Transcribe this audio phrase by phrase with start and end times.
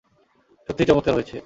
[0.69, 1.37] সত্যিই চমৎকার হয়েছে।